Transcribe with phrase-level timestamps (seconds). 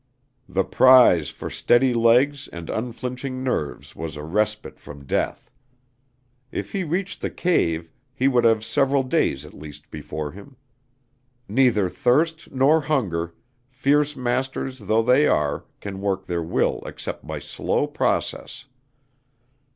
[0.49, 5.51] The prize for steady legs and unflinching nerves was a respite from Death.
[6.51, 10.55] If he reached the cave, he would have several days at least before him.
[11.47, 13.35] Neither thirst nor hunger,
[13.69, 18.65] fierce masters though they are, can work their will except by slow process.